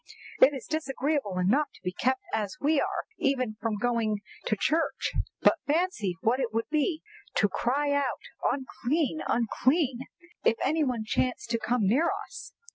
[0.39, 5.11] "It is disagreeable enough to be kept as we are even from going to church,
[5.41, 7.03] but fancy what it would be
[7.35, 9.21] to have to cry out 'Unclean!
[9.27, 10.07] unclean!'
[10.43, 12.51] if any one chanced to come near us!"